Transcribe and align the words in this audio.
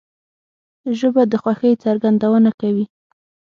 ژبه 0.99 1.21
د 1.31 1.33
خوښۍ 1.41 1.73
څرګندونه 1.83 2.49
کوي 2.61 2.85